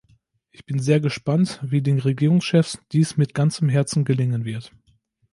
[0.49, 4.73] Ich bin sehr gespannt, wie den Regierungschefs dies mit ganzem Herzen gelingen wird.